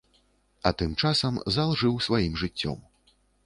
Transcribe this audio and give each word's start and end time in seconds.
А 0.69 0.71
тым 0.79 0.95
часам 1.03 1.39
зал 1.59 1.77
жыў 1.85 2.03
сваім 2.09 2.33
жыццём. 2.45 2.85